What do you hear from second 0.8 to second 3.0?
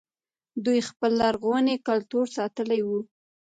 خپل لرغونی کلتور ساتلی و